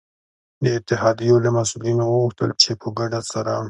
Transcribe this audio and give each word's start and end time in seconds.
د 0.63 0.65
اتحادیو 0.77 1.35
له 1.45 1.49
مسؤلینو 1.57 2.03
وغوښتل 2.09 2.51
چي 2.61 2.71
په 2.81 2.87
ګډه 2.97 3.19
سره 3.31 3.53